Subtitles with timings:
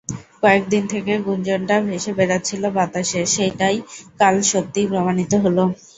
[0.41, 3.75] কয়েক দিন থেকে গুঞ্জনটা ভেসে বেড়াচ্ছিল বাতাসে, সেটাই
[4.19, 5.63] কাল সত্যি প্রমাণিত হলো।